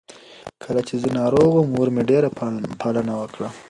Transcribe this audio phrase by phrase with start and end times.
[0.63, 2.29] کله چې زه ناروغه وم، مور مې ډېره
[2.81, 3.49] پالنه وکړه.